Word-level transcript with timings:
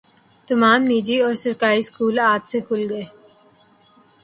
تمام 0.47 0.79
نجی 0.91 1.17
اور 1.25 1.33
سرکاری 1.43 1.79
اسکول 1.83 2.15
آج 2.31 2.41
سے 2.51 2.59
کھل 2.67 2.81
گئے 2.91 3.05